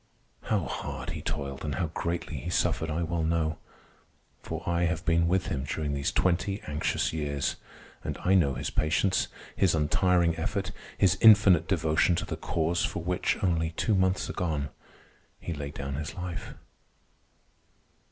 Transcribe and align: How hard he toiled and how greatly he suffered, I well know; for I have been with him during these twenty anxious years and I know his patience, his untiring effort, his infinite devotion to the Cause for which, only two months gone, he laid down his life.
How 0.45 0.61
hard 0.61 1.11
he 1.11 1.21
toiled 1.21 1.63
and 1.63 1.75
how 1.75 1.91
greatly 1.93 2.37
he 2.39 2.49
suffered, 2.49 2.89
I 2.89 3.03
well 3.03 3.21
know; 3.21 3.59
for 4.41 4.67
I 4.67 4.85
have 4.85 5.05
been 5.05 5.27
with 5.27 5.45
him 5.49 5.63
during 5.63 5.93
these 5.93 6.11
twenty 6.11 6.59
anxious 6.65 7.13
years 7.13 7.57
and 8.03 8.17
I 8.23 8.33
know 8.33 8.55
his 8.55 8.71
patience, 8.71 9.27
his 9.55 9.75
untiring 9.75 10.35
effort, 10.37 10.71
his 10.97 11.19
infinite 11.21 11.67
devotion 11.67 12.15
to 12.15 12.25
the 12.25 12.35
Cause 12.35 12.83
for 12.83 13.03
which, 13.03 13.37
only 13.43 13.73
two 13.77 13.93
months 13.93 14.27
gone, 14.31 14.69
he 15.39 15.53
laid 15.53 15.75
down 15.75 15.93
his 15.93 16.15
life. 16.15 16.55